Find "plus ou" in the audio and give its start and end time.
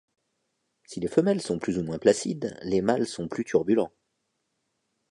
1.59-1.83